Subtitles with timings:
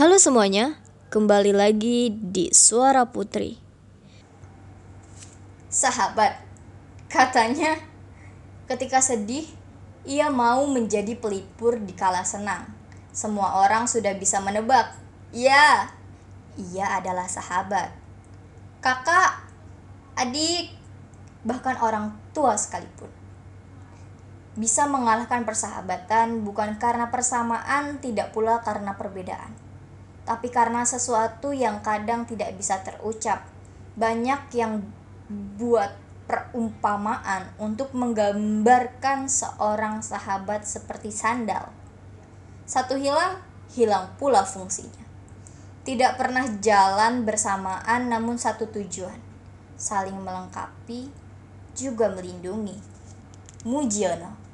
[0.00, 0.80] Halo semuanya,
[1.12, 3.60] kembali lagi di Suara Putri.
[5.68, 6.40] Sahabat,
[7.12, 7.76] katanya
[8.64, 9.44] ketika sedih,
[10.08, 12.64] ia mau menjadi pelipur di kala senang.
[13.12, 14.96] Semua orang sudah bisa menebak.
[15.36, 15.92] Ya,
[16.56, 17.92] ia adalah sahabat.
[18.80, 19.52] Kakak,
[20.16, 20.80] adik,
[21.44, 23.12] bahkan orang tua sekalipun.
[24.56, 29.68] Bisa mengalahkan persahabatan bukan karena persamaan, tidak pula karena perbedaan.
[30.24, 33.46] Tapi karena sesuatu yang kadang tidak bisa terucap.
[33.96, 34.84] Banyak yang
[35.58, 35.96] buat
[36.30, 41.74] perumpamaan untuk menggambarkan seorang sahabat seperti sandal.
[42.70, 43.42] Satu hilang,
[43.74, 45.02] hilang pula fungsinya.
[45.82, 49.18] Tidak pernah jalan bersamaan namun satu tujuan.
[49.74, 51.10] Saling melengkapi,
[51.74, 52.78] juga melindungi.
[53.66, 54.49] Mujiono